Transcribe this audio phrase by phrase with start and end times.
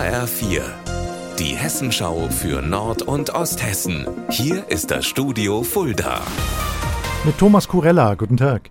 [0.00, 0.62] HR4,
[1.38, 4.06] die Hessenschau für Nord- und Osthessen.
[4.30, 6.22] Hier ist das Studio Fulda.
[7.22, 8.70] Mit Thomas Kurella, guten Tag.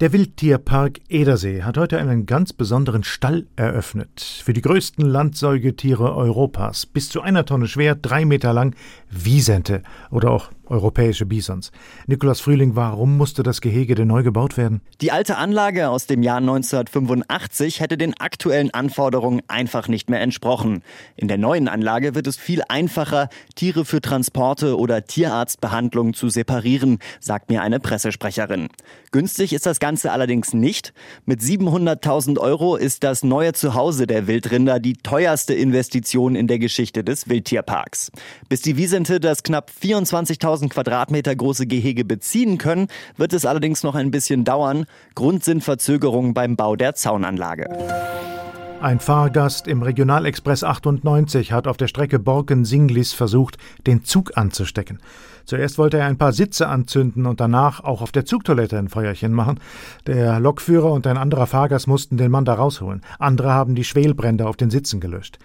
[0.00, 4.20] Der Wildtierpark Edersee hat heute einen ganz besonderen Stall eröffnet.
[4.44, 6.84] Für die größten Landsäugetiere Europas.
[6.84, 8.76] Bis zu einer Tonne schwer, drei Meter lang.
[9.10, 11.70] Wiesente oder auch europäische Bisons.
[12.06, 14.80] Nikolaus Frühling, warum musste das Gehege denn neu gebaut werden?
[15.00, 20.82] Die alte Anlage aus dem Jahr 1985 hätte den aktuellen Anforderungen einfach nicht mehr entsprochen.
[21.16, 26.98] In der neuen Anlage wird es viel einfacher, Tiere für Transporte oder Tierarztbehandlungen zu separieren,
[27.20, 28.68] sagt mir eine Pressesprecherin.
[29.12, 30.92] Günstig ist das Ganze allerdings nicht.
[31.24, 37.04] Mit 700.000 Euro ist das neue Zuhause der Wildrinder die teuerste Investition in der Geschichte
[37.04, 38.10] des Wildtierparks.
[38.48, 43.94] Bis die Wiesente das knapp 24.000 Quadratmeter große Gehege beziehen können, wird es allerdings noch
[43.94, 44.86] ein bisschen dauern.
[45.14, 47.66] Grund sind Verzögerungen beim Bau der Zaunanlage.
[48.80, 53.56] Ein Fahrgast im Regionalexpress 98 hat auf der Strecke Borken-Singlis versucht,
[53.86, 55.00] den Zug anzustecken.
[55.46, 59.32] Zuerst wollte er ein paar Sitze anzünden und danach auch auf der Zugtoilette ein Feuerchen
[59.32, 59.60] machen.
[60.06, 63.00] Der Lokführer und ein anderer Fahrgast mussten den Mann da rausholen.
[63.18, 65.38] Andere haben die Schwelbrände auf den Sitzen gelöscht.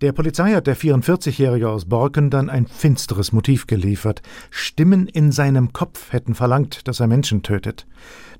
[0.00, 4.22] Der Polizei hat der 44-Jährige aus Borken dann ein finsteres Motiv geliefert.
[4.50, 7.86] Stimmen in seinem Kopf hätten verlangt, dass er Menschen tötet.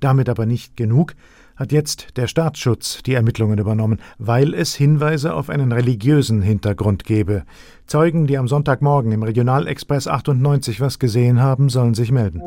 [0.00, 1.14] Damit aber nicht genug
[1.60, 7.44] hat jetzt der Staatsschutz die Ermittlungen übernommen, weil es Hinweise auf einen religiösen Hintergrund gebe.
[7.86, 12.40] Zeugen, die am Sonntagmorgen im Regionalexpress 98 was gesehen haben, sollen sich melden.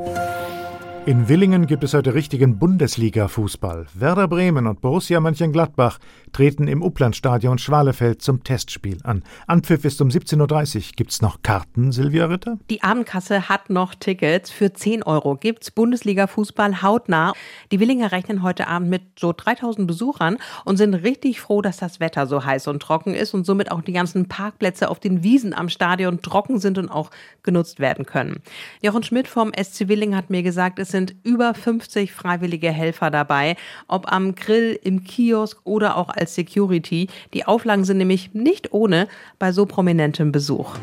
[1.05, 3.87] In Willingen gibt es heute richtigen Bundesliga-Fußball.
[3.93, 5.99] Werder Bremen und Borussia Mönchengladbach
[6.31, 9.21] treten im Uplandstadion Schwalefeld zum Testspiel an.
[9.45, 10.83] Anpfiff ist um 17.30 Uhr.
[10.95, 12.57] Gibt's noch Karten, Silvia Ritter?
[12.69, 14.49] Die Abendkasse hat noch Tickets.
[14.49, 17.33] Für 10 Euro gibt's Bundesliga-Fußball hautnah.
[17.73, 21.99] Die Willinger rechnen heute Abend mit so 3000 Besuchern und sind richtig froh, dass das
[21.99, 25.53] Wetter so heiß und trocken ist und somit auch die ganzen Parkplätze auf den Wiesen
[25.53, 27.11] am Stadion trocken sind und auch
[27.43, 28.41] genutzt werden können.
[28.81, 33.57] Jochen Schmidt vom SC Willing hat mir gesagt, es sind über 50 freiwillige Helfer dabei,
[33.89, 37.09] ob am Grill, im Kiosk oder auch als Security.
[37.33, 39.09] Die Auflagen sind nämlich nicht ohne
[39.39, 40.77] bei so prominentem Besuch.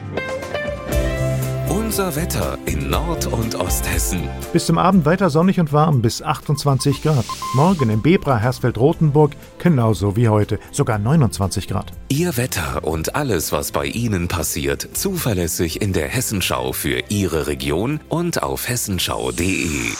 [1.90, 4.28] Unser Wetter in Nord- und Osthessen.
[4.52, 7.24] Bis zum Abend weiter sonnig und warm bis 28 Grad.
[7.52, 11.92] Morgen in Bebra, Hersfeld, Rotenburg genauso wie heute, sogar 29 Grad.
[12.08, 17.98] Ihr Wetter und alles, was bei Ihnen passiert, zuverlässig in der Hessenschau für Ihre Region
[18.08, 19.90] und auf hessenschau.de.